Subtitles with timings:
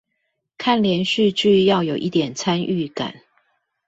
[0.57, 3.21] 看連續劇要有一點參與感